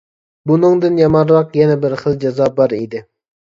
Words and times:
بۇنىڭدىن 0.51 0.97
يامانراق 1.03 1.55
يەنە 1.61 1.77
بىر 1.87 1.97
خىل 2.03 2.21
جازا 2.27 2.51
بار 2.61 2.79
ئىدى. 2.83 3.07